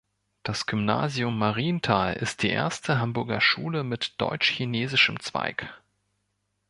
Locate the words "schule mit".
3.39-4.19